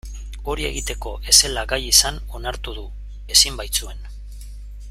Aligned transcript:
Hori 0.51 0.63
egiteko 0.69 1.11
ez 1.33 1.35
zela 1.39 1.65
gai 1.73 1.79
izan 1.89 2.19
onartu 2.39 2.75
du, 2.81 2.89
ezin 3.37 3.61
baitzuen. 3.63 4.07